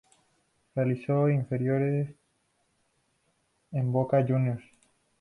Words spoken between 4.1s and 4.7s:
Juniors.